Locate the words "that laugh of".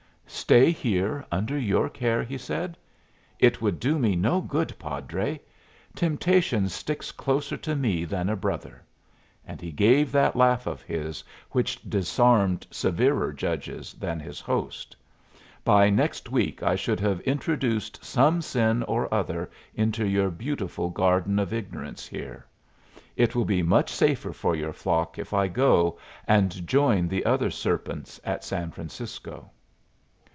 10.13-10.81